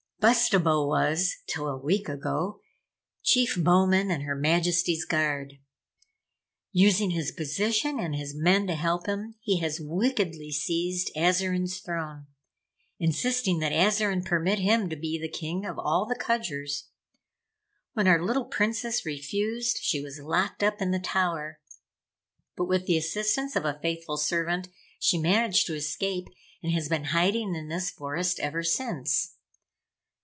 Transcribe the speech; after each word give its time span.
"Bustabo 0.21 0.85
was, 0.85 1.35
till 1.47 1.67
a 1.67 1.75
week 1.75 2.07
ago, 2.07 2.61
Chief 3.23 3.55
Bowman 3.57 4.11
in 4.11 4.21
Her 4.21 4.35
Majesty's 4.35 5.03
Guard. 5.03 5.55
Using 6.71 7.09
his 7.09 7.31
position 7.31 7.99
and 7.99 8.13
his 8.15 8.35
men 8.35 8.67
to 8.67 8.75
help 8.75 9.07
him, 9.07 9.33
he 9.39 9.61
has 9.61 9.79
wickedly 9.81 10.51
seized 10.51 11.09
Azarine's 11.15 11.79
throne, 11.79 12.27
insisting 12.99 13.57
that 13.61 13.71
Azarine 13.71 14.23
permit 14.23 14.59
him 14.59 14.91
to 14.91 14.95
be 14.95 15.19
the 15.19 15.27
King 15.27 15.65
of 15.65 15.79
all 15.79 16.05
the 16.05 16.13
Kudgers. 16.13 16.89
When 17.93 18.07
our 18.07 18.21
little 18.23 18.45
Princess 18.45 19.03
refused, 19.03 19.79
she 19.81 20.01
was 20.03 20.19
locked 20.19 20.61
up 20.61 20.83
in 20.83 20.91
the 20.91 20.99
tower. 20.99 21.59
But, 22.55 22.65
with 22.65 22.85
the 22.85 22.95
assistance 22.95 23.55
of 23.55 23.65
a 23.65 23.79
faithful 23.81 24.17
servant, 24.17 24.67
she 24.99 25.17
managed 25.17 25.65
to 25.65 25.73
escape, 25.75 26.27
and 26.61 26.71
has 26.73 26.89
been 26.89 27.05
hiding 27.05 27.55
in 27.55 27.69
this 27.69 27.89
forest 27.89 28.39
ever 28.39 28.61
since. 28.61 29.37